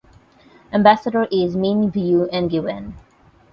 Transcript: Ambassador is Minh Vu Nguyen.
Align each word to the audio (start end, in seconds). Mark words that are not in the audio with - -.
Ambassador 0.73 1.27
is 1.29 1.55
Minh 1.55 1.91
Vu 1.93 2.27
Nguyen. 2.31 2.95